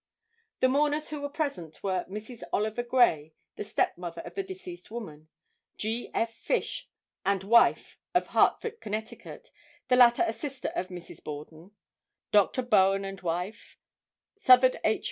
[0.61, 2.41] The mourners who were present were Mrs.
[2.51, 5.27] Oliver Gray, the step mother of the deceased woman;
[5.77, 6.09] G.
[6.15, 6.33] F.
[6.33, 6.89] Fish
[7.23, 9.51] and wife of Hartford, Ct.,
[9.89, 11.23] the latter a sister of Mrs.
[11.23, 11.73] Borden;
[12.31, 12.63] Dr.
[12.63, 13.77] Bowen and wife,
[14.39, 14.99] Southard H.